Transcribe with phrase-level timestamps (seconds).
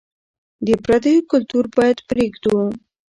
[0.65, 2.55] د پرديو کلتور بايد پرېږدو.